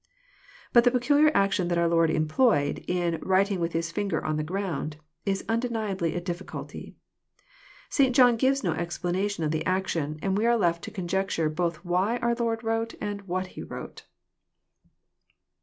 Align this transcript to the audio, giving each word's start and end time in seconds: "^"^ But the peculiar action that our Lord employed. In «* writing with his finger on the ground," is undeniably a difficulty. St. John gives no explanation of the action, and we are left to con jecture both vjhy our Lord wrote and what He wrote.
"^"^ 0.01 0.03
But 0.73 0.83
the 0.83 0.89
peculiar 0.89 1.29
action 1.35 1.67
that 1.67 1.77
our 1.77 1.87
Lord 1.87 2.09
employed. 2.09 2.83
In 2.87 3.19
«* 3.19 3.21
writing 3.21 3.59
with 3.59 3.73
his 3.73 3.91
finger 3.91 4.25
on 4.25 4.35
the 4.35 4.43
ground," 4.43 4.97
is 5.27 5.45
undeniably 5.47 6.15
a 6.15 6.19
difficulty. 6.19 6.95
St. 7.91 8.15
John 8.15 8.35
gives 8.35 8.63
no 8.63 8.73
explanation 8.73 9.43
of 9.43 9.51
the 9.51 9.63
action, 9.63 10.17
and 10.23 10.35
we 10.35 10.47
are 10.47 10.57
left 10.57 10.83
to 10.85 10.89
con 10.91 11.07
jecture 11.07 11.53
both 11.53 11.83
vjhy 11.83 12.17
our 12.23 12.33
Lord 12.33 12.63
wrote 12.63 12.95
and 12.99 13.21
what 13.27 13.45
He 13.53 13.61
wrote. 13.61 14.07